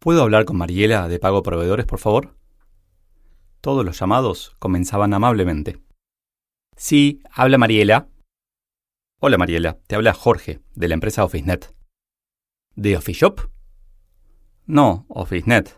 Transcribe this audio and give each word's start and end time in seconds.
¿Puedo 0.00 0.22
hablar 0.22 0.44
con 0.44 0.56
Mariela 0.56 1.08
de 1.08 1.18
Pago 1.18 1.42
Proveedores, 1.42 1.84
por 1.84 1.98
favor? 1.98 2.36
Todos 3.60 3.84
los 3.84 3.98
llamados 3.98 4.54
comenzaban 4.60 5.12
amablemente. 5.12 5.82
Sí, 6.76 7.20
habla 7.32 7.58
Mariela. 7.58 8.08
Hola 9.18 9.38
Mariela, 9.38 9.80
te 9.88 9.96
habla 9.96 10.14
Jorge, 10.14 10.60
de 10.76 10.86
la 10.86 10.94
empresa 10.94 11.24
OfficeNet. 11.24 11.74
¿De 12.76 12.96
OfficeShop? 12.96 13.50
No, 14.66 15.04
OfficeNet. 15.08 15.76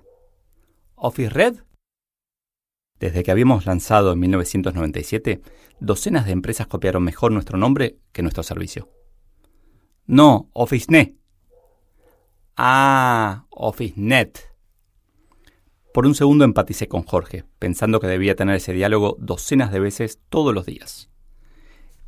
¿OfficeRed? 0.97 1.61
Desde 2.99 3.23
que 3.23 3.31
habíamos 3.31 3.65
lanzado 3.65 4.13
en 4.13 4.19
1997, 4.19 5.41
docenas 5.81 6.27
de 6.27 6.33
empresas 6.33 6.67
copiaron 6.67 7.05
mejor 7.05 7.33
nuestro 7.33 7.57
nombre 7.57 7.99
que 8.13 8.21
nuestro 8.21 8.43
servicio. 8.43 8.91
No, 10.05 10.51
OfficeNet. 10.53 11.20
Ah, 12.63 13.47
OfficeNet. 13.49 14.39
Por 15.95 16.05
un 16.05 16.15
segundo 16.15 16.45
empaticé 16.45 16.89
con 16.89 17.05
Jorge, 17.05 17.45
pensando 17.59 18.01
que 18.01 18.07
debía 18.07 18.37
tener 18.37 18.57
ese 18.57 18.75
diálogo 18.75 19.17
docenas 19.19 19.73
de 19.73 19.81
veces 19.81 20.19
todos 20.29 20.55
los 20.55 20.67
días. 20.67 21.09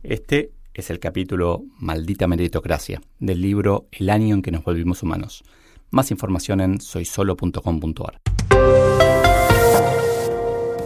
Este 0.02 0.52
es 0.74 0.90
el 0.90 0.98
capítulo 0.98 1.64
Maldita 1.78 2.26
Meritocracia 2.26 3.00
del 3.18 3.40
libro 3.40 3.88
El 3.92 4.10
año 4.10 4.34
en 4.34 4.42
que 4.42 4.50
nos 4.50 4.62
volvimos 4.62 5.02
humanos. 5.02 5.42
Más 5.90 6.10
información 6.10 6.60
en 6.60 6.82
soysolo.com.ar. 6.82 8.18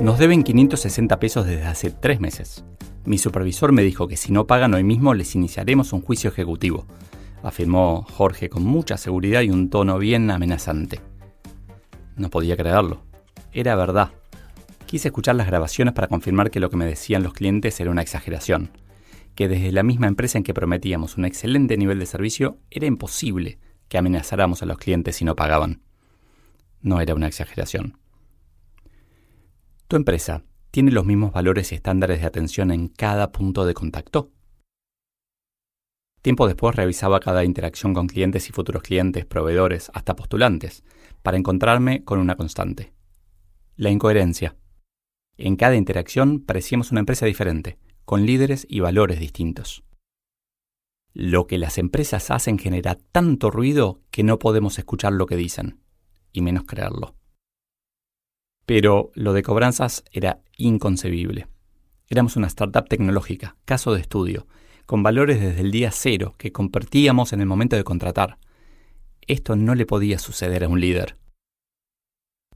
Nos 0.00 0.18
deben 0.20 0.44
560 0.44 1.18
pesos 1.18 1.44
desde 1.44 1.64
hace 1.64 1.90
tres 1.90 2.20
meses. 2.20 2.64
Mi 3.04 3.18
supervisor 3.18 3.72
me 3.72 3.82
dijo 3.82 4.06
que 4.06 4.16
si 4.16 4.30
no 4.30 4.46
pagan 4.46 4.74
hoy 4.74 4.84
mismo 4.84 5.12
les 5.12 5.34
iniciaremos 5.34 5.92
un 5.92 6.02
juicio 6.02 6.30
ejecutivo, 6.30 6.86
afirmó 7.42 8.02
Jorge 8.02 8.48
con 8.48 8.64
mucha 8.64 8.96
seguridad 8.96 9.42
y 9.42 9.50
un 9.50 9.70
tono 9.70 9.98
bien 9.98 10.30
amenazante. 10.30 11.00
No 12.16 12.30
podía 12.30 12.56
creerlo. 12.56 13.02
Era 13.52 13.74
verdad. 13.76 14.12
Quise 14.86 15.08
escuchar 15.08 15.36
las 15.36 15.46
grabaciones 15.46 15.94
para 15.94 16.08
confirmar 16.08 16.50
que 16.50 16.60
lo 16.60 16.70
que 16.70 16.76
me 16.76 16.86
decían 16.86 17.22
los 17.22 17.32
clientes 17.32 17.78
era 17.80 17.90
una 17.90 18.02
exageración, 18.02 18.70
que 19.34 19.48
desde 19.48 19.72
la 19.72 19.82
misma 19.82 20.06
empresa 20.06 20.38
en 20.38 20.44
que 20.44 20.54
prometíamos 20.54 21.16
un 21.16 21.24
excelente 21.24 21.76
nivel 21.76 21.98
de 21.98 22.06
servicio 22.06 22.58
era 22.70 22.86
imposible 22.86 23.58
que 23.88 23.98
amenazáramos 23.98 24.62
a 24.62 24.66
los 24.66 24.78
clientes 24.78 25.16
si 25.16 25.24
no 25.24 25.36
pagaban. 25.36 25.82
No 26.80 27.00
era 27.00 27.14
una 27.14 27.26
exageración. 27.26 27.98
Tu 29.88 29.96
empresa 29.96 30.42
tiene 30.70 30.90
los 30.90 31.04
mismos 31.04 31.32
valores 31.32 31.72
y 31.72 31.76
estándares 31.76 32.20
de 32.20 32.26
atención 32.26 32.70
en 32.70 32.88
cada 32.88 33.32
punto 33.32 33.64
de 33.64 33.74
contacto. 33.74 34.30
Tiempo 36.26 36.48
después 36.48 36.74
revisaba 36.74 37.20
cada 37.20 37.44
interacción 37.44 37.94
con 37.94 38.08
clientes 38.08 38.48
y 38.48 38.52
futuros 38.52 38.82
clientes, 38.82 39.24
proveedores, 39.24 39.92
hasta 39.94 40.16
postulantes, 40.16 40.82
para 41.22 41.36
encontrarme 41.36 42.02
con 42.02 42.18
una 42.18 42.34
constante. 42.34 42.92
La 43.76 43.90
incoherencia. 43.90 44.56
En 45.38 45.54
cada 45.54 45.76
interacción 45.76 46.40
parecíamos 46.40 46.90
una 46.90 46.98
empresa 46.98 47.26
diferente, 47.26 47.78
con 48.04 48.26
líderes 48.26 48.66
y 48.68 48.80
valores 48.80 49.20
distintos. 49.20 49.84
Lo 51.12 51.46
que 51.46 51.58
las 51.58 51.78
empresas 51.78 52.32
hacen 52.32 52.58
genera 52.58 52.98
tanto 53.12 53.52
ruido 53.52 54.00
que 54.10 54.24
no 54.24 54.40
podemos 54.40 54.80
escuchar 54.80 55.12
lo 55.12 55.26
que 55.26 55.36
dicen, 55.36 55.78
y 56.32 56.42
menos 56.42 56.64
creerlo. 56.64 57.14
Pero 58.64 59.12
lo 59.14 59.32
de 59.32 59.44
cobranzas 59.44 60.02
era 60.10 60.40
inconcebible. 60.56 61.46
Éramos 62.08 62.34
una 62.34 62.48
startup 62.48 62.88
tecnológica, 62.88 63.56
caso 63.64 63.94
de 63.94 64.00
estudio, 64.00 64.48
con 64.86 65.02
valores 65.02 65.40
desde 65.40 65.60
el 65.60 65.72
día 65.72 65.90
cero 65.90 66.34
que 66.38 66.52
compartíamos 66.52 67.32
en 67.32 67.40
el 67.40 67.46
momento 67.46 67.76
de 67.76 67.84
contratar. 67.84 68.38
Esto 69.26 69.56
no 69.56 69.74
le 69.74 69.84
podía 69.84 70.18
suceder 70.18 70.64
a 70.64 70.68
un 70.68 70.80
líder. 70.80 71.16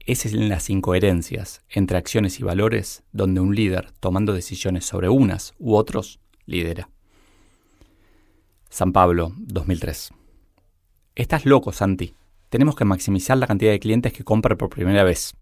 Es 0.05 0.25
en 0.25 0.49
las 0.49 0.69
incoherencias 0.69 1.61
entre 1.69 1.97
acciones 1.97 2.39
y 2.39 2.43
valores 2.43 3.03
donde 3.11 3.41
un 3.41 3.53
líder, 3.53 3.91
tomando 3.99 4.33
decisiones 4.33 4.85
sobre 4.85 5.09
unas 5.09 5.53
u 5.59 5.75
otros, 5.75 6.19
lidera. 6.45 6.89
San 8.69 8.93
Pablo, 8.93 9.33
2003. 9.37 10.11
Estás 11.15 11.45
loco, 11.45 11.73
Santi. 11.73 12.15
Tenemos 12.49 12.75
que 12.75 12.85
maximizar 12.85 13.37
la 13.37 13.47
cantidad 13.47 13.71
de 13.71 13.79
clientes 13.79 14.13
que 14.13 14.23
compran 14.23 14.57
por 14.57 14.69
primera 14.69 15.03
vez. 15.03 15.35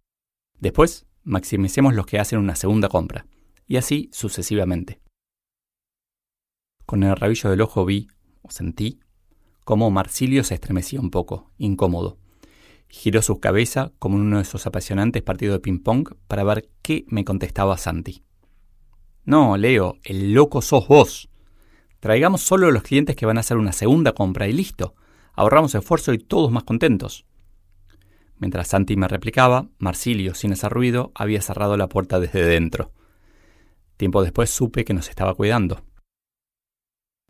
Después, 0.60 1.06
maximicemos 1.24 1.94
los 1.94 2.08
que 2.08 2.20
hacen 2.20 2.40
una 2.40 2.56
segunda 2.56 2.90
compra. 2.90 3.28
Y 3.68 3.78
así 3.78 4.10
sucesivamente. 4.12 5.00
Con 6.90 7.04
el 7.04 7.16
rabillo 7.16 7.52
del 7.52 7.62
ojo 7.62 7.86
vi, 7.86 8.08
o 8.42 8.50
sentí, 8.50 9.00
cómo 9.64 9.92
Marsilio 9.92 10.44
se 10.44 10.56
estremecía 10.56 11.00
un 11.00 11.12
poco, 11.12 11.52
incómodo. 11.60 12.18
Giró 12.88 13.22
su 13.22 13.40
cabeza 13.40 13.92
como 14.00 14.16
en 14.16 14.24
uno 14.24 14.38
de 14.38 14.42
esos 14.42 14.66
apasionantes 14.66 15.22
partidos 15.22 15.54
de 15.54 15.60
ping-pong 15.60 16.16
para 16.28 16.44
ver 16.44 16.68
qué 16.82 17.06
me 17.08 17.24
contestaba 17.24 17.78
Santi. 17.78 18.24
No, 19.24 19.56
Leo, 19.56 19.98
el 20.02 20.34
loco 20.34 20.64
sos 20.64 20.88
vos. 20.88 21.30
Traigamos 22.00 22.42
solo 22.42 22.72
los 22.72 22.82
clientes 22.82 23.16
que 23.16 23.28
van 23.28 23.38
a 23.38 23.42
hacer 23.42 23.58
una 23.58 23.72
segunda 23.72 24.14
compra 24.14 24.48
y 24.48 24.54
listo. 24.54 24.96
Ahorramos 25.34 25.76
esfuerzo 25.76 26.12
y 26.12 26.18
todos 26.18 26.52
más 26.52 26.64
contentos. 26.64 27.28
Mientras 28.38 28.68
Santi 28.68 28.96
me 28.96 29.08
replicaba, 29.08 29.68
Marsilio, 29.78 30.34
sin 30.34 30.54
hacer 30.54 30.72
ruido, 30.72 31.12
había 31.14 31.44
cerrado 31.44 31.78
la 31.78 31.88
puerta 31.88 32.20
desde 32.20 32.44
dentro. 32.44 32.92
Tiempo 33.96 34.24
después 34.24 34.50
supe 34.50 34.84
que 34.86 34.96
nos 34.96 35.08
estaba 35.08 35.36
cuidando. 35.36 35.84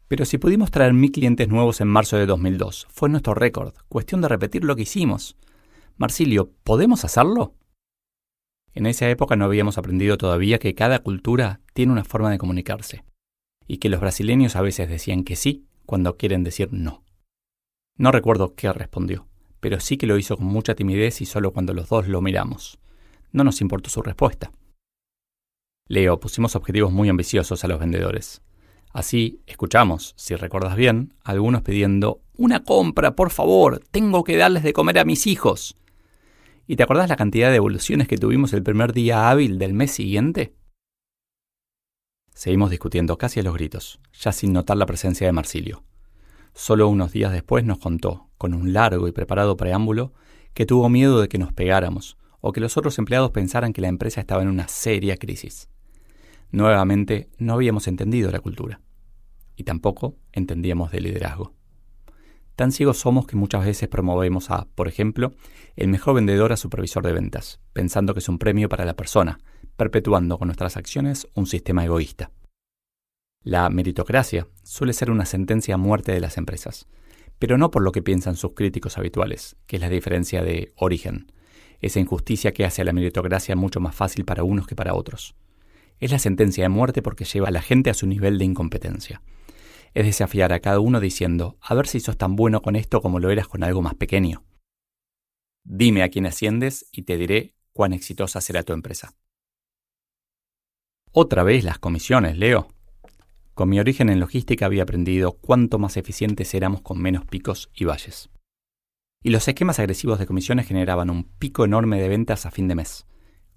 Pero 0.09 0.25
si 0.25 0.40
pudimos 0.40 0.72
traer 0.72 0.92
mil 0.94 1.12
clientes 1.12 1.47
nuevos 1.47 1.81
en 1.81 1.88
marzo 1.88 2.18
de 2.18 2.25
2002, 2.25 2.88
fue 2.90 3.09
nuestro 3.09 3.36
récord, 3.36 3.75
cuestión 3.88 4.22
de 4.22 4.28
repetir 4.28 4.64
lo 4.64 4.75
que 4.75 4.81
hicimos. 4.81 5.38
Marsilio, 5.97 6.52
¿podemos 6.64 7.06
hacerlo? 7.06 7.53
En 8.74 8.88
esa 8.88 9.08
época 9.08 9.36
no 9.36 9.46
habíamos 9.46 9.78
aprendido 9.78 10.18
todavía 10.18 10.58
que 10.58 10.74
cada 10.74 11.00
cultura 11.00 11.62
tiene 11.74 11.92
una 11.92 12.03
forma 12.03 12.31
de 12.31 12.40
comunicarse, 12.40 13.03
y 13.68 13.78
que 13.78 13.90
los 13.90 14.02
brasileños 14.02 14.56
a 14.56 14.64
veces 14.64 14.90
decían 14.90 15.24
que 15.24 15.36
sí 15.36 15.68
cuando 15.86 16.18
quieren 16.18 16.44
decir 16.44 16.69
no. 16.72 17.03
No 17.96 18.12
recuerdo 18.12 18.56
qué 18.56 18.74
respondió, 18.74 19.28
pero 19.59 19.80
sí 19.80 19.98
que 19.98 20.08
lo 20.08 20.18
hizo 20.18 20.38
con 20.38 20.48
mucha 20.48 20.74
timidez 20.74 21.22
y 21.22 21.28
solo 21.28 21.53
cuando 21.53 21.75
los 21.75 21.88
dos 21.88 22.08
lo 22.08 22.19
miramos. 22.22 22.80
No 23.31 23.44
nos 23.44 23.62
importó 23.62 23.92
su 23.92 24.02
respuesta. 24.02 24.52
Leo, 25.88 26.19
pusimos 26.19 26.56
objetivos 26.56 26.92
muy 26.92 27.09
ambiciosos 27.09 27.64
a 27.64 27.68
los 27.68 27.80
vendedores. 27.80 28.42
Así 28.92 29.42
escuchamos, 29.46 30.14
si 30.18 30.36
recuerdas 30.36 30.76
bien, 30.76 31.14
algunos 31.24 31.62
pidiendo 31.62 32.22
una 32.36 32.64
compra, 32.64 33.16
por 33.16 33.30
favor, 33.30 33.84
tengo 33.92 34.24
que 34.24 34.38
darles 34.38 34.64
de 34.64 34.74
comer 34.74 34.98
a 35.00 35.06
mis 35.06 35.28
hijos. 35.28 35.76
¿Y 36.66 36.76
te 36.76 36.84
acordás 36.84 37.10
la 37.10 37.16
cantidad 37.16 37.50
de 37.50 37.58
evoluciones 37.58 38.08
que 38.08 38.18
tuvimos 38.18 38.54
el 38.54 38.64
primer 38.64 38.94
día 38.94 39.30
hábil 39.30 39.60
del 39.60 39.74
mes 39.74 39.92
siguiente? 39.92 40.54
Seguimos 42.34 42.70
discutiendo 42.70 43.18
casi 43.18 43.42
a 43.42 43.44
los 43.44 43.54
gritos, 43.54 44.00
ya 44.14 44.32
sin 44.32 44.54
notar 44.54 44.78
la 44.78 44.86
presencia 44.86 45.28
de 45.28 45.34
Marsilio. 45.34 45.84
Solo 46.54 46.88
unos 46.88 47.12
días 47.12 47.32
después 47.32 47.66
nos 47.66 47.80
contó, 47.80 48.30
con 48.38 48.54
un 48.54 48.74
largo 48.74 49.08
y 49.08 49.12
preparado 49.12 49.58
preámbulo, 49.58 50.13
que 50.54 50.66
tuvo 50.66 50.90
miedo 50.90 51.22
de 51.22 51.28
que 51.28 51.38
nos 51.38 51.54
pegáramos 51.54 52.18
o 52.42 52.54
que 52.54 52.62
los 52.62 52.78
otros 52.78 52.98
empleados 52.98 53.31
pensaran 53.31 53.74
que 53.74 53.81
la 53.81 53.88
empresa 53.88 54.22
estaba 54.22 54.42
en 54.42 54.48
una 54.48 54.68
seria 54.68 55.18
crisis. 55.18 55.69
Nuevamente, 56.52 57.30
no 57.38 57.54
habíamos 57.54 57.88
entendido 57.88 58.31
la 58.31 58.40
cultura. 58.40 58.80
Y 59.60 59.66
tampoco 59.66 60.16
entendíamos 60.32 60.90
de 60.90 61.02
liderazgo. 61.02 61.54
Tan 62.56 62.72
ciegos 62.72 63.00
somos 63.00 63.28
que 63.28 63.36
muchas 63.36 63.66
veces 63.66 63.90
promovemos 63.90 64.52
a, 64.52 64.70
por 64.74 64.88
ejemplo, 64.88 65.34
el 65.76 65.90
mejor 65.90 66.16
vendedor 66.16 66.54
a 66.54 66.58
supervisor 66.58 67.06
de 67.06 67.12
ventas, 67.12 67.60
pensando 67.74 68.14
que 68.14 68.22
es 68.22 68.30
un 68.30 68.40
premio 68.40 68.70
para 68.70 68.86
la 68.86 68.96
persona, 68.96 69.42
perpetuando 69.76 70.38
con 70.38 70.48
nuestras 70.48 70.78
acciones 70.78 71.28
un 71.34 71.46
sistema 71.46 71.84
egoísta. 71.84 72.32
La 73.44 73.70
meritocracia 73.70 74.48
suele 74.64 74.94
ser 74.94 75.12
una 75.12 75.26
sentencia 75.26 75.76
a 75.76 75.78
muerte 75.78 76.14
de 76.14 76.22
las 76.22 76.38
empresas, 76.38 76.88
pero 77.38 77.58
no 77.58 77.70
por 77.70 77.84
lo 77.84 77.92
que 77.92 78.02
piensan 78.02 78.38
sus 78.38 78.54
críticos 78.54 78.98
habituales, 78.98 79.58
que 79.68 79.76
es 79.76 79.82
la 79.82 79.90
diferencia 79.90 80.42
de 80.42 80.72
origen, 80.78 81.34
esa 81.82 82.00
injusticia 82.00 82.54
que 82.54 82.64
hace 82.64 82.82
a 82.82 82.86
la 82.86 82.94
meritocracia 82.94 83.58
mucho 83.58 83.82
más 83.82 83.94
fácil 83.94 84.24
para 84.24 84.44
unos 84.44 84.68
que 84.68 84.76
para 84.78 84.94
otros. 84.94 85.36
Es 86.00 86.12
la 86.12 86.20
sentencia 86.20 86.64
de 86.64 86.70
muerte 86.70 87.02
porque 87.02 87.26
lleva 87.26 87.50
a 87.50 87.52
la 87.52 87.62
gente 87.62 87.90
a 87.90 87.94
su 87.94 88.08
nivel 88.08 88.38
de 88.38 88.46
incompetencia. 88.46 89.22
Es 89.94 90.06
desafiar 90.06 90.53
a 90.53 90.59
cada 90.59 90.80
uno 90.80 91.00
diciendo, 91.00 91.57
a 91.62 91.74
ver 91.74 91.88
si 91.88 92.00
sos 92.00 92.18
tan 92.18 92.36
bueno 92.36 92.62
con 92.62 92.75
esto 92.75 93.01
como 93.01 93.19
lo 93.19 93.30
eras 93.30 93.47
con 93.47 93.63
algo 93.63 93.81
más 93.81 93.95
pequeño. 93.95 94.44
Dime 95.63 96.03
a 96.03 96.09
quién 96.09 96.25
asciendes 96.25 96.88
y 96.91 97.03
te 97.03 97.18
diré 97.18 97.56
cuán 97.74 97.94
exitosa 97.94 98.41
será 98.41 98.63
tu 98.63 98.74
empresa. 98.74 99.15
Otra 101.12 101.44
vez 101.44 101.63
las 101.63 101.80
comisiones, 101.80 102.38
Leo. 102.38 102.68
Con 103.53 103.69
mi 103.69 103.80
origen 103.80 104.09
en 104.09 104.19
logística 104.19 104.65
había 104.65 104.83
aprendido 104.83 105.33
cuánto 105.33 105.80
más 105.80 105.97
eficientes 105.97 106.53
éramos 106.53 106.81
con 106.81 107.01
menos 107.01 107.25
picos 107.25 107.69
y 107.74 107.86
valles. 107.86 108.30
Y 109.21 109.31
los 109.31 109.47
esquemas 109.47 109.80
agresivos 109.80 110.18
de 110.18 110.27
comisiones 110.27 110.68
generaban 110.68 111.09
un 111.09 111.25
pico 111.25 111.65
enorme 111.65 112.00
de 112.00 112.07
ventas 112.07 112.45
a 112.45 112.51
fin 112.51 112.68
de 112.68 112.75
mes, 112.75 113.06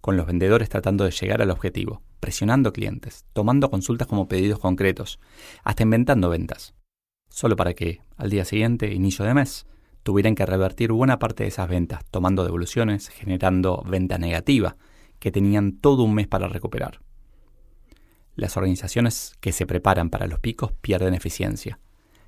con 0.03 0.17
los 0.19 0.27
vendedores 0.27 0.69
tratando 0.69 1.05
de 1.05 1.13
llegar 1.13 1.41
al 1.41 1.51
objetivo, 1.51 2.03
presionando 2.21 2.73
clientes, 2.73 3.25
tomando 3.33 3.71
consultas 3.71 4.09
como 4.09 4.29
pedidos 4.29 4.59
concretos, 4.59 5.21
hasta 5.63 5.85
inventando 5.85 6.29
ventas, 6.29 6.75
solo 7.31 7.57
para 7.57 7.73
que, 7.73 8.03
al 8.17 8.29
día 8.29 8.45
siguiente, 8.45 8.93
inicio 8.93 9.25
de 9.25 9.33
mes, 9.33 9.65
tuvieran 10.03 10.35
que 10.35 10.45
revertir 10.45 10.93
buena 10.93 11.21
parte 11.21 11.45
de 11.45 11.51
esas 11.51 11.69
ventas, 11.69 12.05
tomando 12.11 12.45
devoluciones, 12.45 13.09
generando 13.09 13.85
venta 13.87 14.19
negativa, 14.19 14.77
que 15.21 15.31
tenían 15.31 15.79
todo 15.79 16.03
un 16.03 16.15
mes 16.15 16.27
para 16.27 16.49
recuperar. 16.49 17.01
Las 18.35 18.57
organizaciones 18.57 19.35
que 19.41 19.53
se 19.53 19.67
preparan 19.67 20.11
para 20.11 20.27
los 20.27 20.41
picos 20.41 20.73
pierden 20.81 21.15
eficiencia. 21.15 21.79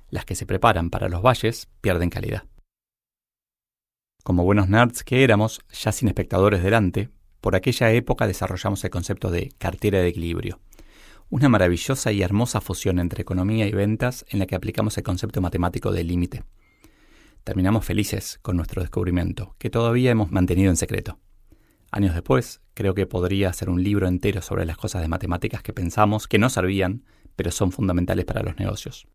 Las 0.09 0.23
que 0.23 0.35
se 0.35 0.45
preparan 0.45 0.89
para 0.89 1.09
los 1.09 1.21
valles 1.21 1.67
pierden 1.81 2.09
calidad. 2.09 2.43
Como 4.23 4.45
buenos 4.45 4.69
nerds 4.69 5.03
que 5.03 5.25
éramos, 5.25 5.59
ya 5.71 5.91
sin 5.91 6.07
espectadores 6.07 6.63
delante, 6.63 7.09
por 7.45 7.55
aquella 7.55 7.91
época 7.91 8.25
desarrollamos 8.25 8.83
el 8.85 8.89
concepto 8.89 9.29
de 9.29 9.51
cartera 9.59 9.99
de 9.99 10.07
equilibrio, 10.07 10.61
una 11.29 11.47
maravillosa 11.47 12.11
y 12.11 12.23
hermosa 12.23 12.59
fusión 12.59 12.97
entre 12.97 13.21
economía 13.21 13.67
y 13.67 13.71
ventas 13.71 14.25
en 14.29 14.39
la 14.39 14.47
que 14.47 14.55
aplicamos 14.55 14.97
el 14.97 15.03
concepto 15.03 15.41
matemático 15.41 15.91
de 15.91 16.03
límite. 16.03 16.43
Terminamos 17.43 17.85
felices 17.85 18.39
con 18.41 18.57
nuestro 18.57 18.81
descubrimiento, 18.81 19.55
que 19.59 19.69
todavía 19.69 20.09
hemos 20.09 20.31
mantenido 20.31 20.71
en 20.71 20.75
secreto. 20.75 21.19
Años 21.91 22.15
después, 22.15 22.63
creo 22.73 22.95
que 22.95 23.05
podría 23.05 23.49
hacer 23.49 23.69
un 23.69 23.83
libro 23.83 24.07
entero 24.07 24.41
sobre 24.41 24.65
las 24.65 24.77
cosas 24.77 25.03
de 25.03 25.07
matemáticas 25.07 25.61
que 25.61 25.71
pensamos 25.71 26.27
que 26.27 26.39
no 26.39 26.49
servían, 26.49 27.05
pero 27.35 27.51
son 27.51 27.71
fundamentales 27.71 28.25
para 28.25 28.41
los 28.41 28.57
negocios. 28.57 29.07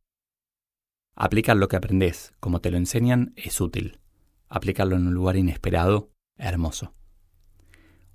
Aplicar 1.17 1.57
lo 1.57 1.67
que 1.67 1.75
aprendes, 1.75 2.33
como 2.39 2.61
te 2.61 2.71
lo 2.71 2.77
enseñan, 2.77 3.33
es 3.35 3.61
útil 3.61 3.99
aplicarlo 4.49 4.95
en 4.95 5.09
un 5.09 5.15
lugar 5.15 5.37
inesperado, 5.37 6.13
hermoso. 6.37 6.95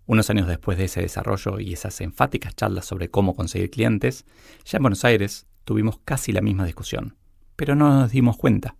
Unos 0.07 0.30
años 0.30 0.48
después 0.48 0.78
de 0.78 0.86
ese 0.86 1.02
desarrollo 1.02 1.60
y 1.60 1.74
esas 1.74 2.00
enfáticas 2.02 2.56
charlas 2.56 2.86
sobre 2.86 3.10
cómo 3.10 3.36
conseguir 3.36 3.72
clientes, 3.72 4.25
ya 4.63 4.78
en 4.78 4.84
Buenos 4.84 5.04
Aires 5.04 5.48
tuvimos 5.63 6.00
casi 6.06 6.31
la 6.31 6.42
misma 6.42 6.66
discusión, 6.66 7.18
pero 7.56 7.75
no 7.75 7.90
nos 7.90 8.12
dimos 8.12 8.38
cuenta. 8.38 8.75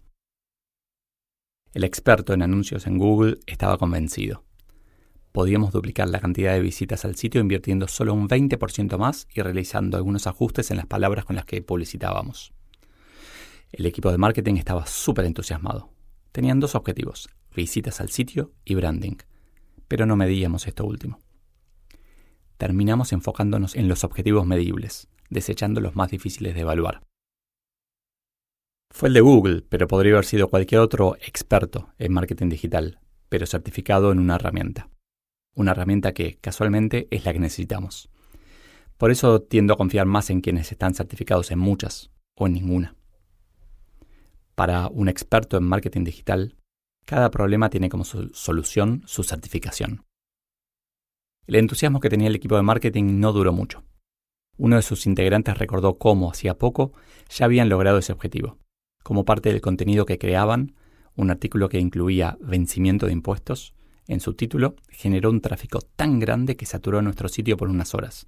El 1.74 1.84
experto 1.84 2.34
en 2.34 2.44
anuncios 2.44 2.86
en 2.86 3.00
Google 3.00 3.40
estaba 3.48 3.78
convencido. 3.78 4.44
Podíamos 5.32 5.74
duplicar 5.74 6.08
la 6.08 6.22
cantidad 6.22 6.54
de 6.54 6.62
visitas 6.62 7.04
al 7.04 7.16
sitio 7.16 7.42
invirtiendo 7.42 7.88
solo 7.88 8.14
un 8.14 8.30
20% 8.30 8.98
más 8.98 9.28
y 9.34 9.42
realizando 9.42 9.98
algunos 9.98 10.28
ajustes 10.28 10.72
en 10.72 10.78
las 10.78 10.86
palabras 10.86 11.26
con 11.26 11.36
las 11.36 11.46
que 11.46 11.62
publicitábamos. 11.62 12.54
El 13.72 13.86
equipo 13.88 14.12
de 14.12 14.18
marketing 14.18 14.56
estaba 14.56 14.86
súper 14.86 15.26
entusiasmado. 15.26 15.90
Tenían 16.32 16.62
dos 16.62 16.76
objetivos, 16.76 17.30
visitas 17.54 18.00
al 18.00 18.10
sitio 18.10 18.54
y 18.64 18.76
branding, 18.76 19.18
pero 19.88 20.06
no 20.06 20.16
medíamos 20.16 20.68
esto 20.68 20.86
último. 20.86 21.20
Terminamos 22.58 23.12
enfocándonos 23.12 23.76
en 23.76 23.88
los 23.88 24.04
objetivos 24.04 24.46
medibles, 24.46 25.08
desechando 25.30 25.82
los 25.82 25.96
más 25.96 26.12
difíciles 26.12 26.56
de 26.56 26.62
evaluar. 26.62 27.02
Fue 28.92 29.10
el 29.10 29.14
de 29.14 29.22
Google, 29.22 29.62
pero 29.68 29.88
podría 29.88 30.14
haber 30.14 30.26
sido 30.26 30.48
cualquier 30.48 30.80
otro 30.80 31.18
experto 31.18 31.90
en 31.98 32.14
marketing 32.14 32.48
digital, 32.48 33.00
pero 33.28 33.46
certificado 33.46 34.12
en 34.12 34.20
una 34.20 34.36
herramienta. 34.36 34.90
Una 35.54 35.72
herramienta 35.72 36.14
que, 36.14 36.38
casualmente, 36.38 37.08
es 37.12 37.26
la 37.26 37.34
que 37.34 37.40
necesitamos. 37.40 38.10
Por 38.98 39.12
eso 39.12 39.42
tiendo 39.42 39.74
a 39.74 39.78
confiar 39.78 40.06
más 40.06 40.30
en 40.30 40.40
quienes 40.40 40.72
están 40.72 40.94
certificados 40.94 41.52
en 41.52 41.60
muchas 41.60 42.12
o 42.36 42.48
en 42.48 42.54
ninguna. 42.54 42.96
Para 44.56 44.88
un 44.88 45.10
experto 45.10 45.58
en 45.58 45.66
marketing 45.66 46.06
digital, 46.06 46.56
cada 47.06 47.32
problema 47.32 47.70
tiene 47.70 47.90
como 47.90 48.04
solución 48.04 49.04
su 49.06 49.24
certificación. 49.24 50.06
El 51.48 51.56
entusiasmo 51.56 52.00
que 52.00 52.10
tenía 52.10 52.28
el 52.28 52.36
equipo 52.36 52.56
de 52.56 52.64
marketing 52.64 53.20
no 53.20 53.32
duró 53.32 53.54
mucho. 53.54 53.84
Uno 54.58 54.78
de 54.78 54.82
sus 54.82 55.06
integrantes 55.06 55.58
recordó 55.58 55.98
cómo, 55.98 56.32
hacía 56.32 56.58
poco, 56.58 56.94
ya 57.30 57.46
habían 57.46 57.70
logrado 57.70 58.00
ese 58.00 58.14
objetivo. 58.14 58.58
Como 59.04 59.26
parte 59.26 59.50
del 59.50 59.62
contenido 59.62 60.06
que 60.06 60.18
creaban, 60.18 60.76
un 61.16 61.30
artículo 61.30 61.70
que 61.70 61.80
incluía 61.80 62.38
vencimiento 62.42 63.06
de 63.06 63.14
impuestos, 63.14 63.76
en 64.08 64.20
su 64.20 64.34
título, 64.34 64.76
generó 64.90 65.30
un 65.30 65.42
tráfico 65.42 65.80
tan 65.82 66.20
grande 66.20 66.56
que 66.56 66.66
saturó 66.66 67.02
nuestro 67.02 67.28
sitio 67.28 67.58
por 67.58 67.70
unas 67.70 67.94
horas, 67.94 68.28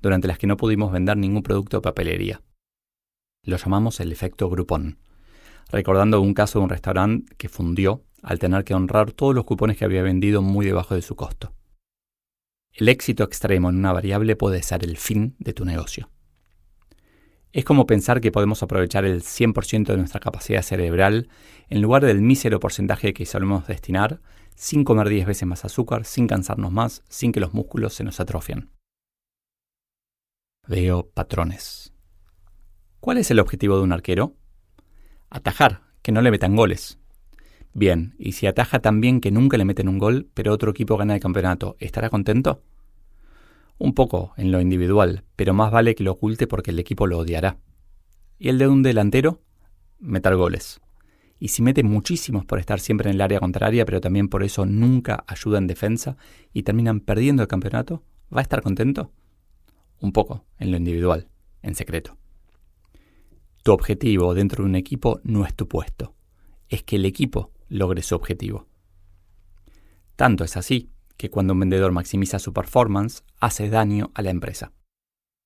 durante 0.00 0.28
las 0.28 0.38
que 0.38 0.46
no 0.46 0.56
pudimos 0.56 0.92
vender 0.92 1.16
ningún 1.16 1.42
producto 1.42 1.78
de 1.78 1.82
papelería. 1.82 2.42
Lo 3.44 3.56
llamamos 3.56 4.00
el 4.00 4.10
efecto 4.10 4.48
Groupon, 4.48 4.98
recordando 5.70 6.20
un 6.20 6.34
caso 6.34 6.58
de 6.58 6.64
un 6.64 6.70
restaurante 6.70 7.34
que 7.36 7.48
fundió 7.48 8.04
al 8.22 8.38
tener 8.38 8.64
que 8.64 8.74
honrar 8.74 9.12
todos 9.12 9.34
los 9.34 9.44
cupones 9.44 9.76
que 9.76 9.84
había 9.84 10.02
vendido 10.02 10.42
muy 10.42 10.66
debajo 10.66 10.94
de 10.94 11.02
su 11.02 11.16
costo. 11.16 11.52
El 12.72 12.88
éxito 12.88 13.24
extremo 13.24 13.70
en 13.70 13.76
una 13.76 13.92
variable 13.92 14.36
puede 14.36 14.62
ser 14.62 14.84
el 14.84 14.96
fin 14.96 15.34
de 15.38 15.52
tu 15.52 15.64
negocio. 15.64 16.10
Es 17.52 17.64
como 17.64 17.86
pensar 17.86 18.20
que 18.20 18.30
podemos 18.30 18.62
aprovechar 18.62 19.04
el 19.04 19.22
100% 19.22 19.86
de 19.86 19.96
nuestra 19.96 20.20
capacidad 20.20 20.62
cerebral 20.62 21.28
en 21.68 21.80
lugar 21.80 22.04
del 22.04 22.20
mísero 22.20 22.60
porcentaje 22.60 23.14
que 23.14 23.26
solemos 23.26 23.66
destinar, 23.66 24.20
sin 24.54 24.84
comer 24.84 25.08
10 25.08 25.26
veces 25.26 25.48
más 25.48 25.64
azúcar, 25.64 26.04
sin 26.04 26.26
cansarnos 26.26 26.72
más, 26.72 27.02
sin 27.08 27.32
que 27.32 27.40
los 27.40 27.54
músculos 27.54 27.94
se 27.94 28.04
nos 28.04 28.20
atrofian. 28.20 28.70
Veo 30.66 31.08
patrones. 31.10 31.92
¿Cuál 33.00 33.18
es 33.18 33.30
el 33.30 33.40
objetivo 33.40 33.76
de 33.76 33.82
un 33.82 33.92
arquero? 33.92 34.36
Atajar, 35.30 35.82
que 36.02 36.12
no 36.12 36.20
le 36.20 36.30
metan 36.30 36.56
goles. 36.56 36.98
Bien, 37.74 38.14
y 38.18 38.32
si 38.32 38.46
ataja 38.46 38.80
tan 38.80 39.00
bien 39.00 39.20
que 39.20 39.30
nunca 39.30 39.56
le 39.56 39.64
meten 39.64 39.88
un 39.88 39.98
gol, 39.98 40.28
pero 40.34 40.52
otro 40.52 40.70
equipo 40.70 40.96
gana 40.96 41.14
el 41.14 41.20
campeonato, 41.20 41.76
¿estará 41.78 42.10
contento? 42.10 42.62
Un 43.78 43.94
poco 43.94 44.32
en 44.36 44.50
lo 44.50 44.60
individual, 44.60 45.24
pero 45.36 45.54
más 45.54 45.70
vale 45.70 45.94
que 45.94 46.02
lo 46.02 46.12
oculte 46.12 46.46
porque 46.46 46.72
el 46.72 46.78
equipo 46.78 47.06
lo 47.06 47.18
odiará. 47.18 47.58
¿Y 48.38 48.48
el 48.48 48.58
de 48.58 48.68
un 48.68 48.82
delantero? 48.82 49.40
Meter 50.00 50.34
goles. 50.36 50.80
Y 51.38 51.48
si 51.48 51.62
mete 51.62 51.84
muchísimos 51.84 52.44
por 52.44 52.58
estar 52.58 52.80
siempre 52.80 53.10
en 53.10 53.14
el 53.14 53.20
área 53.20 53.38
contraria, 53.38 53.84
pero 53.84 54.00
también 54.00 54.28
por 54.28 54.42
eso 54.42 54.66
nunca 54.66 55.22
ayuda 55.28 55.58
en 55.58 55.68
defensa 55.68 56.16
y 56.52 56.64
terminan 56.64 57.00
perdiendo 57.00 57.42
el 57.42 57.48
campeonato, 57.48 58.02
¿va 58.34 58.40
a 58.40 58.42
estar 58.42 58.62
contento? 58.62 59.12
Un 60.00 60.12
poco, 60.12 60.44
en 60.58 60.72
lo 60.72 60.76
individual, 60.76 61.28
en 61.62 61.76
secreto. 61.76 62.16
Tu 63.62 63.72
objetivo 63.72 64.34
dentro 64.34 64.64
de 64.64 64.70
un 64.70 64.76
equipo 64.76 65.20
no 65.22 65.44
es 65.44 65.54
tu 65.54 65.68
puesto, 65.68 66.14
es 66.68 66.82
que 66.82 66.96
el 66.96 67.04
equipo 67.04 67.52
logre 67.68 68.02
su 68.02 68.14
objetivo. 68.14 68.66
Tanto 70.16 70.44
es 70.44 70.56
así 70.56 70.90
que 71.16 71.30
cuando 71.30 71.52
un 71.52 71.60
vendedor 71.60 71.92
maximiza 71.92 72.38
su 72.38 72.52
performance, 72.52 73.22
hace 73.40 73.68
daño 73.68 74.10
a 74.14 74.22
la 74.22 74.30
empresa. 74.30 74.72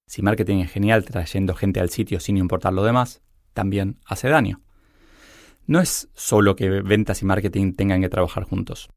Si 0.07 0.23
marketing 0.23 0.59
es 0.59 0.71
genial 0.71 1.05
trayendo 1.05 1.55
gente 1.55 1.81
al 1.81 1.91
sitio 1.91 2.21
sin 2.21 2.37
importar 2.37 2.73
lo 2.73 2.85
demás, 2.85 3.23
también 3.55 3.99
hace 4.05 4.29
daño. 4.29 4.61
No 5.67 5.81
es 5.81 6.09
solo 6.15 6.57
que 6.57 6.69
ventas 6.69 7.23
y 7.23 7.25
marketing 7.25 7.73
tengan 7.73 8.01
que 8.01 8.09
trabajar 8.09 8.45
juntos. 8.45 8.91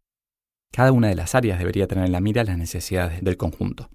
Cada 0.71 0.91
una 0.91 1.07
de 1.07 1.15
las 1.15 1.35
áreas 1.35 1.59
debería 1.59 1.87
tener 1.87 2.05
en 2.05 2.11
la 2.11 2.21
mira 2.21 2.43
las 2.43 2.57
necesidades 2.57 3.23
del 3.23 3.37
conjunto. 3.37 3.89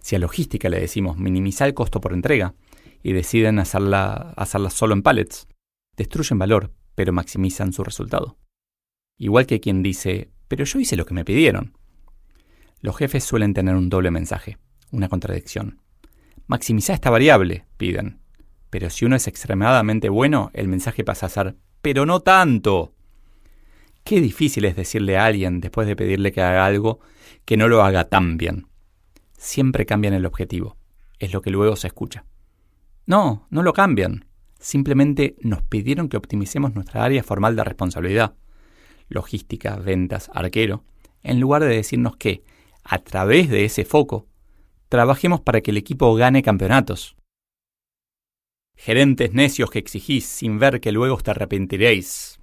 Si 0.00 0.16
a 0.16 0.18
logística 0.18 0.68
le 0.68 0.80
decimos 0.80 1.18
minimizar 1.18 1.68
el 1.68 1.74
costo 1.74 2.00
por 2.00 2.12
entrega 2.12 2.54
y 3.02 3.12
deciden 3.12 3.58
hacerla, 3.58 4.32
hacerla 4.36 4.70
solo 4.70 4.94
en 4.94 5.02
pallets, 5.02 5.48
destruyen 5.96 6.38
valor 6.38 6.72
pero 6.98 7.12
maximizan 7.12 7.72
su 7.72 7.84
resultado. 7.84 8.38
Igual 9.18 9.46
que 9.46 9.60
quien 9.60 9.84
dice, 9.84 10.32
pero 10.48 10.64
yo 10.64 10.80
hice 10.80 10.96
lo 10.96 11.06
que 11.06 11.14
me 11.14 11.24
pidieron. 11.24 11.78
Los 12.80 12.96
jefes 12.96 13.22
suelen 13.22 13.54
tener 13.54 13.76
un 13.76 13.88
doble 13.88 14.10
mensaje, 14.10 14.58
una 14.90 15.08
contradicción. 15.08 15.80
Maximiza 16.48 16.94
esta 16.94 17.10
variable, 17.10 17.66
piden. 17.76 18.18
Pero 18.68 18.90
si 18.90 19.04
uno 19.04 19.14
es 19.14 19.28
extremadamente 19.28 20.08
bueno, 20.08 20.50
el 20.54 20.66
mensaje 20.66 21.04
pasa 21.04 21.26
a 21.26 21.28
ser, 21.28 21.54
pero 21.82 22.04
no 22.04 22.18
tanto. 22.18 22.96
Qué 24.02 24.20
difícil 24.20 24.64
es 24.64 24.74
decirle 24.74 25.18
a 25.18 25.26
alguien, 25.26 25.60
después 25.60 25.86
de 25.86 25.94
pedirle 25.94 26.32
que 26.32 26.42
haga 26.42 26.66
algo, 26.66 26.98
que 27.44 27.56
no 27.56 27.68
lo 27.68 27.84
haga 27.84 28.08
tan 28.08 28.38
bien. 28.38 28.66
Siempre 29.36 29.86
cambian 29.86 30.14
el 30.14 30.26
objetivo. 30.26 30.76
Es 31.20 31.32
lo 31.32 31.42
que 31.42 31.50
luego 31.50 31.76
se 31.76 31.86
escucha. 31.86 32.24
No, 33.06 33.46
no 33.50 33.62
lo 33.62 33.72
cambian. 33.72 34.27
Simplemente 34.58 35.36
nos 35.40 35.62
pidieron 35.62 36.08
que 36.08 36.16
optimicemos 36.16 36.74
nuestra 36.74 37.04
área 37.04 37.22
formal 37.22 37.54
de 37.56 37.64
responsabilidad, 37.64 38.34
logística, 39.08 39.76
ventas, 39.76 40.30
arquero, 40.34 40.84
en 41.22 41.40
lugar 41.40 41.62
de 41.62 41.68
decirnos 41.68 42.16
que, 42.16 42.42
a 42.82 42.98
través 42.98 43.48
de 43.50 43.64
ese 43.64 43.84
foco, 43.84 44.26
trabajemos 44.88 45.40
para 45.40 45.60
que 45.60 45.70
el 45.70 45.76
equipo 45.76 46.14
gane 46.14 46.42
campeonatos. 46.42 47.16
Gerentes 48.76 49.32
necios 49.32 49.70
que 49.70 49.78
exigís 49.78 50.24
sin 50.24 50.58
ver 50.58 50.80
que 50.80 50.92
luego 50.92 51.16
os 51.16 51.22
te 51.22 51.30
arrepentiréis. 51.30 52.40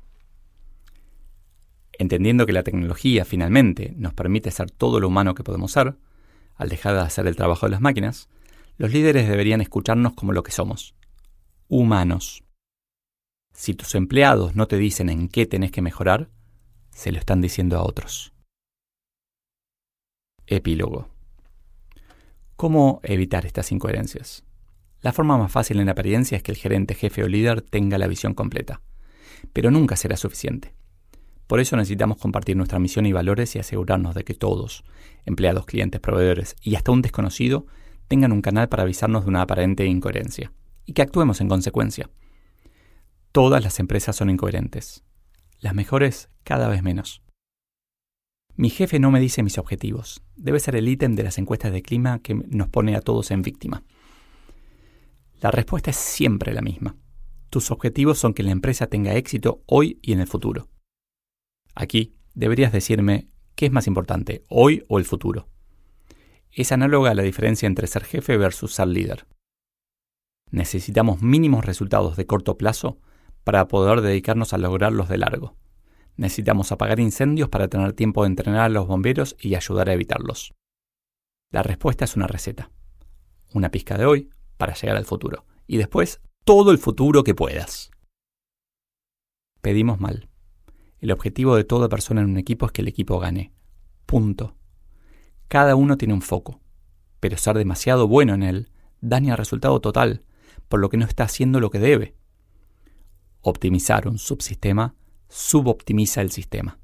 Entendiendo 1.97 2.45
que 2.45 2.53
la 2.53 2.63
tecnología 2.63 3.23
finalmente 3.23 3.93
nos 3.97 4.13
permite 4.13 4.51
ser 4.51 4.69
todo 4.69 4.99
lo 4.99 5.07
humano 5.07 5.33
que 5.33 5.43
podemos 5.43 5.71
ser, 5.71 5.95
al 6.55 6.69
dejar 6.69 6.93
de 6.93 7.01
hacer 7.01 7.27
el 7.27 7.35
trabajo 7.35 7.65
de 7.65 7.71
las 7.71 7.81
máquinas, 7.81 8.29
los 8.77 8.91
líderes 8.91 9.27
deberían 9.29 9.61
escucharnos 9.61 10.13
como 10.13 10.33
lo 10.33 10.43
que 10.43 10.51
somos, 10.51 10.93
humanos. 11.79 12.43
Si 13.53 13.73
tus 13.73 13.95
empleados 13.95 14.55
no 14.55 14.67
te 14.67 14.77
dicen 14.77 15.09
en 15.09 15.27
qué 15.27 15.45
tenés 15.45 15.71
que 15.71 15.81
mejorar, 15.81 16.29
se 16.91 17.11
lo 17.11 17.19
están 17.19 17.41
diciendo 17.41 17.77
a 17.77 17.83
otros. 17.83 18.33
Epílogo. 20.47 21.09
¿Cómo 22.55 23.01
evitar 23.03 23.45
estas 23.45 23.73
incoherencias? 23.73 24.45
La 25.01 25.11
forma 25.11 25.37
más 25.37 25.51
fácil 25.51 25.79
en 25.81 25.89
apariencia 25.89 26.37
es 26.37 26.43
que 26.43 26.53
el 26.53 26.57
gerente, 26.57 26.95
jefe 26.95 27.23
o 27.23 27.27
líder 27.27 27.61
tenga 27.61 27.97
la 27.97 28.07
visión 28.07 28.33
completa, 28.33 28.81
pero 29.51 29.69
nunca 29.69 29.97
será 29.97 30.15
suficiente. 30.15 30.73
Por 31.45 31.59
eso 31.59 31.75
necesitamos 31.75 32.17
compartir 32.17 32.55
nuestra 32.55 32.79
misión 32.79 33.05
y 33.05 33.11
valores 33.11 33.53
y 33.55 33.59
asegurarnos 33.59 34.15
de 34.15 34.23
que 34.23 34.33
todos, 34.33 34.85
empleados, 35.25 35.65
clientes, 35.65 35.99
proveedores 35.99 36.55
y 36.61 36.75
hasta 36.75 36.91
un 36.91 37.01
desconocido, 37.01 37.67
tengan 38.07 38.31
un 38.31 38.41
canal 38.41 38.69
para 38.69 38.83
avisarnos 38.83 39.25
de 39.25 39.29
una 39.29 39.41
aparente 39.41 39.85
incoherencia 39.85 40.53
y 40.85 40.93
que 40.93 41.01
actuemos 41.01 41.41
en 41.41 41.49
consecuencia. 41.49 42.09
Todas 43.31 43.63
las 43.63 43.79
empresas 43.79 44.15
son 44.15 44.29
incoherentes. 44.29 45.03
Las 45.59 45.73
mejores 45.73 46.29
cada 46.43 46.67
vez 46.67 46.83
menos. 46.83 47.21
Mi 48.55 48.69
jefe 48.69 48.99
no 48.99 49.11
me 49.11 49.19
dice 49.19 49.43
mis 49.43 49.57
objetivos. 49.57 50.23
Debe 50.35 50.59
ser 50.59 50.75
el 50.75 50.87
ítem 50.87 51.15
de 51.15 51.23
las 51.23 51.37
encuestas 51.37 51.73
de 51.73 51.81
clima 51.81 52.19
que 52.19 52.35
nos 52.35 52.69
pone 52.69 52.95
a 52.95 53.01
todos 53.01 53.31
en 53.31 53.41
víctima. 53.41 53.83
La 55.41 55.51
respuesta 55.51 55.89
es 55.89 55.97
siempre 55.97 56.53
la 56.53 56.61
misma. 56.61 56.95
Tus 57.49 57.71
objetivos 57.71 58.17
son 58.17 58.33
que 58.33 58.43
la 58.43 58.51
empresa 58.51 58.87
tenga 58.87 59.15
éxito 59.15 59.61
hoy 59.65 59.99
y 60.01 60.13
en 60.13 60.21
el 60.21 60.27
futuro. 60.27 60.69
Aquí 61.73 62.15
deberías 62.33 62.71
decirme 62.71 63.27
qué 63.55 63.65
es 63.65 63.71
más 63.71 63.87
importante, 63.87 64.43
hoy 64.47 64.85
o 64.87 64.99
el 64.99 65.05
futuro. 65.05 65.49
Es 66.51 66.71
análoga 66.71 67.11
a 67.11 67.15
la 67.15 67.23
diferencia 67.23 67.67
entre 67.67 67.87
ser 67.87 68.05
jefe 68.05 68.37
versus 68.37 68.73
ser 68.73 68.87
líder. 68.87 69.27
Necesitamos 70.51 71.21
mínimos 71.21 71.65
resultados 71.65 72.15
de 72.17 72.25
corto 72.25 72.57
plazo 72.57 72.99
para 73.43 73.67
poder 73.67 74.01
dedicarnos 74.01 74.53
a 74.53 74.57
lograrlos 74.57 75.09
de 75.09 75.17
largo. 75.17 75.55
Necesitamos 76.17 76.71
apagar 76.71 76.99
incendios 76.99 77.49
para 77.49 77.67
tener 77.67 77.93
tiempo 77.93 78.23
de 78.23 78.29
entrenar 78.29 78.61
a 78.61 78.69
los 78.69 78.87
bomberos 78.87 79.35
y 79.39 79.55
ayudar 79.55 79.89
a 79.89 79.93
evitarlos. 79.93 80.53
La 81.51 81.61
respuesta 81.61 82.05
es 82.05 82.15
una 82.15 82.27
receta. 82.27 82.71
Una 83.53 83.69
pizca 83.69 83.97
de 83.97 84.05
hoy 84.05 84.29
para 84.57 84.73
llegar 84.73 84.97
al 84.97 85.05
futuro. 85.05 85.45
Y 85.67 85.77
después 85.77 86.21
todo 86.43 86.71
el 86.71 86.77
futuro 86.77 87.23
que 87.23 87.35
puedas. 87.35 87.91
Pedimos 89.61 89.99
mal. 89.99 90.29
El 90.99 91.11
objetivo 91.11 91.55
de 91.55 91.63
toda 91.63 91.89
persona 91.89 92.21
en 92.21 92.29
un 92.29 92.37
equipo 92.37 92.65
es 92.65 92.71
que 92.71 92.81
el 92.81 92.87
equipo 92.87 93.19
gane. 93.19 93.51
Punto. 94.05 94.55
Cada 95.47 95.75
uno 95.75 95.97
tiene 95.97 96.13
un 96.13 96.21
foco, 96.21 96.61
pero 97.19 97.37
ser 97.37 97.57
demasiado 97.57 98.07
bueno 98.07 98.33
en 98.33 98.43
él 98.43 98.71
daña 99.01 99.33
el 99.33 99.37
resultado 99.37 99.79
total, 99.81 100.23
por 100.67 100.79
lo 100.79 100.89
que 100.89 100.97
no 100.97 101.05
está 101.05 101.23
haciendo 101.23 101.59
lo 101.59 101.69
que 101.69 101.79
debe. 101.79 102.15
Optimizar 103.41 104.07
un 104.07 104.17
subsistema 104.17 104.95
suboptimiza 105.29 106.21
el 106.21 106.31
sistema. 106.31 106.79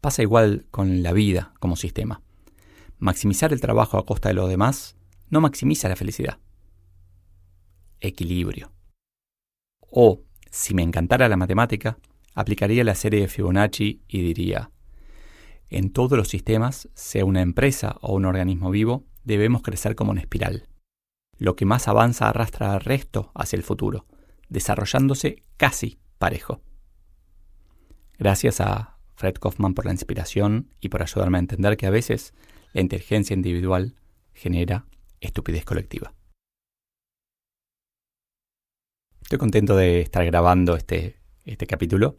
Pasa 0.00 0.22
igual 0.22 0.66
con 0.70 1.02
la 1.02 1.12
vida 1.12 1.54
como 1.58 1.76
sistema. 1.76 2.22
Maximizar 2.98 3.52
el 3.52 3.60
trabajo 3.60 3.98
a 3.98 4.06
costa 4.06 4.28
de 4.28 4.34
los 4.34 4.48
demás 4.48 4.96
no 5.28 5.40
maximiza 5.40 5.88
la 5.88 5.96
felicidad. 5.96 6.38
Equilibrio. 8.00 8.72
O, 9.90 10.22
si 10.50 10.74
me 10.74 10.82
encantara 10.82 11.28
la 11.28 11.36
matemática, 11.36 11.98
aplicaría 12.34 12.84
la 12.84 12.94
serie 12.94 13.20
de 13.20 13.28
Fibonacci 13.28 14.02
y 14.06 14.22
diría, 14.22 14.70
en 15.70 15.90
todos 15.90 16.16
los 16.16 16.28
sistemas, 16.28 16.88
sea 16.94 17.24
una 17.24 17.42
empresa 17.42 17.96
o 18.00 18.14
un 18.14 18.24
organismo 18.24 18.70
vivo, 18.70 19.04
debemos 19.24 19.62
crecer 19.62 19.94
como 19.94 20.12
una 20.12 20.20
espiral. 20.20 20.68
Lo 21.38 21.56
que 21.56 21.64
más 21.64 21.88
avanza 21.88 22.28
arrastra 22.28 22.74
al 22.74 22.80
resto 22.80 23.30
hacia 23.34 23.56
el 23.56 23.62
futuro, 23.62 24.06
desarrollándose 24.48 25.42
casi 25.56 25.98
parejo. 26.18 26.60
Gracias 28.18 28.60
a 28.60 28.98
Fred 29.14 29.34
Kaufman 29.34 29.74
por 29.74 29.86
la 29.86 29.92
inspiración 29.92 30.70
y 30.80 30.88
por 30.88 31.02
ayudarme 31.02 31.38
a 31.38 31.40
entender 31.40 31.76
que 31.76 31.86
a 31.86 31.90
veces 31.90 32.34
la 32.72 32.80
inteligencia 32.80 33.34
individual 33.34 33.94
genera 34.34 34.86
estupidez 35.20 35.64
colectiva. 35.64 36.12
Estoy 39.22 39.38
contento 39.38 39.76
de 39.76 40.00
estar 40.00 40.24
grabando 40.24 40.76
este, 40.76 41.16
este 41.44 41.66
capítulo 41.66 42.16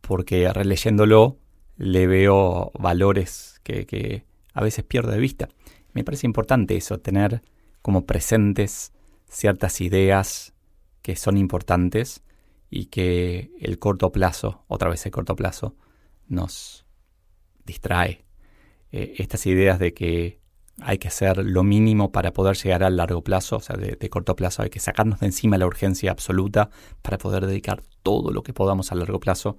porque 0.00 0.52
releyéndolo 0.52 1.38
le 1.76 2.06
veo 2.06 2.70
valores 2.78 3.60
que, 3.62 4.24
a 4.54 4.62
veces 4.62 4.84
pierdo 4.84 5.10
de 5.10 5.18
vista. 5.18 5.48
Me 5.92 6.04
parece 6.04 6.26
importante 6.26 6.76
eso, 6.76 6.98
tener 6.98 7.42
como 7.86 8.04
presentes 8.04 8.92
ciertas 9.28 9.80
ideas 9.80 10.54
que 11.02 11.14
son 11.14 11.36
importantes 11.36 12.24
y 12.68 12.86
que 12.86 13.52
el 13.60 13.78
corto 13.78 14.10
plazo, 14.10 14.64
otra 14.66 14.90
vez 14.90 15.06
el 15.06 15.12
corto 15.12 15.36
plazo, 15.36 15.76
nos 16.26 16.84
distrae. 17.64 18.24
Eh, 18.90 19.14
estas 19.18 19.46
ideas 19.46 19.78
de 19.78 19.94
que 19.94 20.40
hay 20.80 20.98
que 20.98 21.06
hacer 21.06 21.44
lo 21.44 21.62
mínimo 21.62 22.10
para 22.10 22.32
poder 22.32 22.56
llegar 22.56 22.82
al 22.82 22.96
largo 22.96 23.22
plazo, 23.22 23.58
o 23.58 23.60
sea, 23.60 23.76
de, 23.76 23.94
de, 23.94 24.10
corto 24.10 24.34
plazo, 24.34 24.64
hay 24.64 24.70
que 24.70 24.80
sacarnos 24.80 25.20
de 25.20 25.26
encima 25.26 25.56
la 25.56 25.68
urgencia 25.68 26.10
absoluta 26.10 26.70
para 27.02 27.18
poder 27.18 27.46
dedicar 27.46 27.84
todo 28.02 28.32
lo 28.32 28.42
que 28.42 28.52
podamos 28.52 28.90
a 28.90 28.96
largo 28.96 29.20
plazo, 29.20 29.58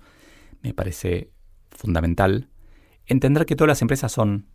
me 0.62 0.74
parece 0.74 1.32
fundamental, 1.72 2.50
entender 3.06 3.46
que 3.46 3.56
todas 3.56 3.70
las 3.70 3.82
empresas 3.82 4.12
son 4.12 4.50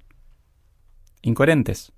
incoherentes, 1.23 1.95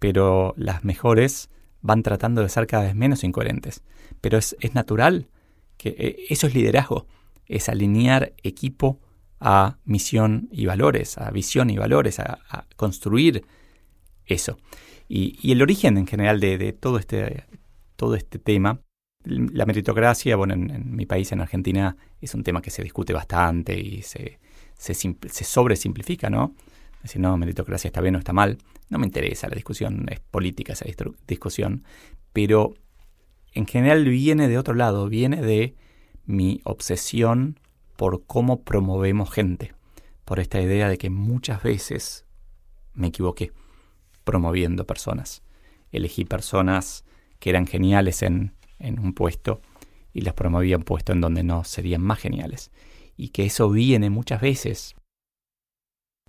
pero 0.00 0.54
las 0.56 0.82
mejores 0.82 1.50
van 1.82 2.02
tratando 2.02 2.42
de 2.42 2.48
ser 2.48 2.66
cada 2.66 2.84
vez 2.84 2.96
menos 2.96 3.22
incoherentes. 3.22 3.84
Pero 4.20 4.38
es, 4.38 4.56
natural 4.74 5.28
que 5.76 5.90
eh, 5.90 6.16
eso 6.28 6.48
es 6.48 6.54
liderazgo, 6.54 7.06
es 7.46 7.68
alinear 7.68 8.32
equipo 8.42 8.98
a 9.38 9.78
misión 9.84 10.48
y 10.50 10.66
valores, 10.66 11.16
a 11.16 11.30
visión 11.30 11.70
y 11.70 11.78
valores, 11.78 12.18
a, 12.18 12.66
construir 12.76 13.44
eso. 14.26 14.58
Y, 15.08 15.52
el 15.52 15.62
origen 15.62 15.96
en 15.96 16.06
general 16.06 16.40
de, 16.40 16.72
todo, 16.72 16.98
este, 16.98 17.44
todo 17.96 18.16
este 18.16 18.38
tema 18.38 18.80
la 19.22 19.66
meritocracia, 19.66 20.34
bueno, 20.36 20.54
en, 20.54 20.96
mi 20.96 21.04
país, 21.04 21.30
en 21.32 21.42
Argentina, 21.42 21.94
es 22.20 22.34
un 22.34 22.42
tema 22.42 22.62
que 22.62 22.70
se 22.70 22.82
discute 22.82 23.12
bastante 23.12 23.78
y 23.78 24.00
se, 24.00 24.38
se, 24.78 24.94
se 24.94 25.44
sobresimplifica, 25.44 26.30
¿no? 26.30 26.54
Decir, 27.02 27.20
no, 27.20 27.36
meritocracia 27.36 27.88
está 27.88 28.00
bien 28.00 28.16
o 28.16 28.18
está 28.18 28.32
mal. 28.32 28.58
No 28.90 28.98
me 28.98 29.06
interesa 29.06 29.48
la 29.48 29.54
discusión, 29.54 30.06
es 30.10 30.20
política 30.20 30.74
esa 30.74 30.84
discusión, 31.26 31.84
pero 32.34 32.74
en 33.52 33.66
general 33.66 34.04
viene 34.04 34.46
de 34.46 34.58
otro 34.58 34.74
lado, 34.74 35.08
viene 35.08 35.40
de 35.40 35.74
mi 36.26 36.60
obsesión 36.64 37.58
por 37.96 38.26
cómo 38.26 38.62
promovemos 38.62 39.30
gente, 39.30 39.72
por 40.26 40.38
esta 40.40 40.60
idea 40.60 40.88
de 40.88 40.98
que 40.98 41.08
muchas 41.08 41.62
veces 41.62 42.26
me 42.92 43.08
equivoqué 43.08 43.52
promoviendo 44.24 44.86
personas. 44.86 45.42
Elegí 45.90 46.26
personas 46.26 47.06
que 47.38 47.48
eran 47.48 47.66
geniales 47.66 48.22
en 48.22 48.52
en 48.80 48.98
un 48.98 49.12
puesto 49.12 49.60
y 50.12 50.22
las 50.22 50.34
promovían 50.34 50.82
puesto 50.82 51.12
en 51.12 51.20
donde 51.20 51.44
no 51.44 51.62
serían 51.62 52.02
más 52.02 52.18
geniales. 52.18 52.72
Y 53.16 53.28
que 53.28 53.44
eso 53.44 53.70
viene 53.70 54.10
muchas 54.10 54.40
veces 54.40 54.96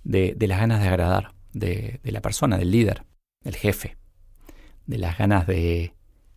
de, 0.04 0.36
las 0.38 0.60
ganas 0.60 0.80
de 0.80 0.88
agradar, 0.88 1.34
de, 1.52 2.00
la 2.04 2.20
persona, 2.20 2.58
del 2.58 2.70
líder, 2.70 3.04
del 3.42 3.56
jefe, 3.56 3.96
de 4.86 4.98
las 4.98 5.18
ganas 5.18 5.46
de, 5.46 5.92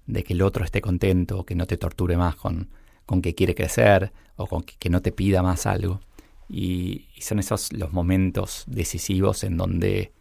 que 0.08 0.34
el 0.34 0.42
otro 0.42 0.64
esté 0.66 0.82
contento, 0.82 1.46
que 1.46 1.56
no 1.56 1.68
te 1.68 1.78
torture 1.78 2.18
más 2.18 2.36
con, 2.36 2.70
con 3.06 3.22
que 3.22 3.36
quiere 3.36 3.56
crecer 3.56 4.12
o 4.36 4.48
con 4.48 4.64
que, 4.64 4.90
no 4.90 5.02
te 5.02 5.12
pida 5.12 5.42
más 5.42 5.66
algo. 5.66 6.02
Y, 6.48 7.08
y, 7.16 7.22
son 7.22 7.40
esos 7.40 7.74
los 7.74 7.92
momentos 7.92 8.66
decisivos 8.68 9.44
en 9.44 9.58
donde 9.58 10.14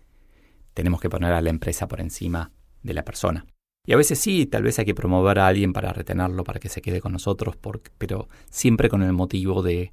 tenemos 0.72 1.00
que 1.00 1.10
poner 1.10 1.32
a 1.32 1.42
la 1.42 1.50
empresa 1.50 1.86
por 1.86 2.00
encima 2.00 2.50
de 2.82 2.94
la 2.94 3.04
persona. 3.04 3.46
Y 3.86 3.92
a 3.92 3.96
veces 3.96 4.18
sí, 4.18 4.46
tal 4.46 4.62
vez 4.62 4.78
hay 4.78 4.86
que 4.86 4.94
promover 4.94 5.38
a 5.38 5.46
alguien 5.46 5.74
para 5.74 5.92
retenerlo, 5.92 6.42
para 6.42 6.58
que 6.58 6.70
se 6.70 6.80
quede 6.80 7.02
con 7.02 7.12
nosotros, 7.12 7.56
pero 7.98 8.28
siempre 8.48 8.88
con 8.88 9.02
el 9.02 9.12
motivo 9.12 9.62
de 9.62 9.92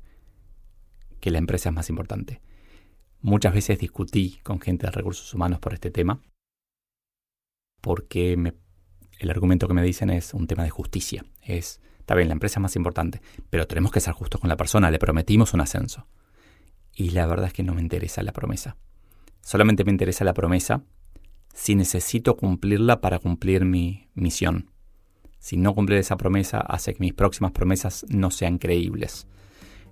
que 1.20 1.30
la 1.30 1.38
empresa 1.38 1.70
es 1.70 1.76
más 1.76 1.90
importante. 1.90 2.42
Muchas 3.22 3.54
veces 3.54 3.78
discutí 3.78 4.40
con 4.44 4.60
gente 4.60 4.88
de 4.88 4.92
recursos 4.92 5.32
humanos 5.34 5.60
por 5.60 5.74
este 5.74 5.92
tema, 5.92 6.22
porque 7.82 8.54
el 9.20 9.30
argumento 9.30 9.68
que 9.68 9.76
me 9.76 9.84
dicen 9.84 10.10
es 10.10 10.34
un 10.34 10.48
tema 10.48 10.64
de 10.64 10.72
justicia. 10.72 11.24
Es, 11.44 11.82
está 12.00 12.16
bien, 12.16 12.30
la 12.30 12.34
empresa 12.34 12.60
es 12.60 12.64
más 12.64 12.76
importante, 12.76 13.22
pero 13.52 13.68
tenemos 13.68 13.92
que 13.92 14.00
ser 14.00 14.14
justos 14.14 14.42
con 14.42 14.50
la 14.50 14.58
persona, 14.58 14.90
le 14.90 14.98
prometimos 14.98 15.54
un 15.54 15.62
ascenso. 15.62 16.08
Y 16.96 17.12
la 17.12 17.28
verdad 17.28 17.48
es 17.48 17.54
que 17.54 17.64
no 17.64 17.76
me 17.76 17.82
interesa 17.82 18.24
la 18.24 18.34
promesa. 18.34 18.76
Solamente 19.42 19.84
me 19.84 19.92
interesa 19.92 20.24
la 20.24 20.34
promesa 20.34 20.84
si 21.54 21.76
necesito 21.76 22.38
cumplirla 22.38 23.02
para 23.02 23.20
cumplir 23.20 23.66
mi 23.66 24.08
misión. 24.16 24.72
Si 25.38 25.58
no 25.58 25.76
cumplir 25.76 26.00
esa 26.00 26.18
promesa 26.18 26.60
hace 26.60 26.94
que 26.94 27.02
mis 27.02 27.14
próximas 27.14 27.52
promesas 27.52 28.06
no 28.10 28.32
sean 28.32 28.58
creíbles. 28.58 29.28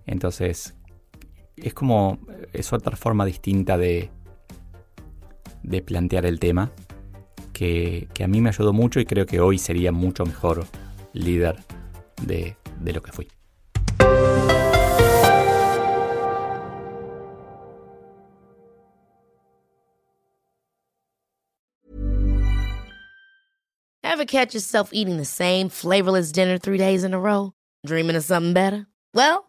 Entonces, 0.05 0.75
es 1.63 1.74
como, 1.74 2.20
es 2.54 2.74
otra 2.74 2.96
forma 2.96 3.25
distinta 3.25 3.78
de, 3.78 4.10
de 5.63 5.82
plantear 5.82 6.25
el 6.25 6.39
tema 6.39 6.72
que, 7.60 8.08
a 8.24 8.28
mí 8.28 8.39
me 8.39 8.50
ayudó 8.50 8.72
mucho 8.72 9.00
y 9.00 9.06
creo 9.06 9.25
que 9.25 9.42
hoy 9.42 9.58
sería 9.58 9.92
mucho 9.92 10.25
mejor 10.25 10.66
líder 11.13 11.58
de, 12.22 12.56
de 12.80 12.94
lo 12.94 13.01
que 13.01 13.12
fui. 13.12 13.28
Ever 24.01 24.25
catch 24.25 24.54
yourself 24.54 24.89
eating 24.92 25.18
the 25.18 25.25
same 25.25 25.70
flavorless 25.70 26.32
dinner 26.32 26.58
three 26.58 26.78
days 26.78 27.04
in 27.04 27.13
a 27.13 27.20
row? 27.20 27.54
Dreaming 27.86 28.16
of 28.18 28.24
something 28.24 28.54
better? 28.54 28.88
Well, 29.13 29.49